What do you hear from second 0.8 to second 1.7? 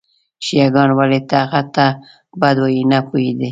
ولې هغه